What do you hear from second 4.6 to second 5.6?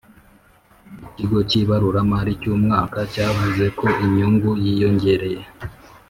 yiyongereye